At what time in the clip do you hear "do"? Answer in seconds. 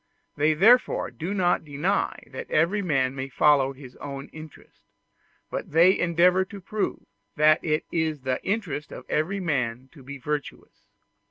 1.11-1.31